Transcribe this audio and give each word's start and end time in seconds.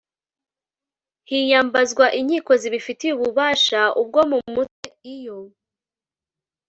hiyambazwa 1.29 2.05
inkiko 2.19 2.51
zibifitiye 2.61 3.11
ububasha 3.13 3.81
ubwo 4.01 4.19
mu 4.29 4.39
mutwe 4.53 4.87
iyo 5.15 5.39